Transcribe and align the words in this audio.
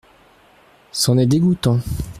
C’en 0.93 1.19
est 1.19 1.27
dégoûtant. 1.27 1.77